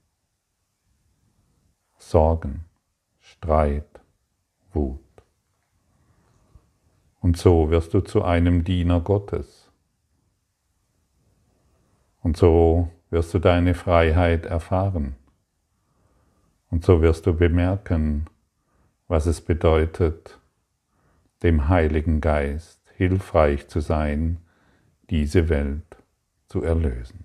Sorgen, 1.99 2.65
Streit, 3.19 4.01
Wut. 4.73 5.01
Und 7.21 7.37
so 7.37 7.71
wirst 7.71 7.93
du 7.93 8.03
zu 8.03 8.23
einem 8.23 8.63
Diener 8.63 9.01
Gottes. 9.01 9.69
Und 12.23 12.37
so 12.37 12.89
wirst 13.11 13.35
du 13.35 13.41
deine 13.41 13.75
Freiheit 13.75 14.47
erfahren. 14.47 15.17
Und 16.71 16.85
so 16.85 17.03
wirst 17.03 17.27
du 17.27 17.35
bemerken, 17.35 18.27
was 19.09 19.27
es 19.27 19.41
bedeutet, 19.41 20.39
dem 21.43 21.67
Heiligen 21.69 22.21
Geist 22.21 22.82
hilfreich 23.03 23.67
zu 23.69 23.81
sein, 23.81 24.39
diese 25.11 25.49
Welt 25.49 25.97
zu 26.47 26.63
erlösen. 26.63 27.25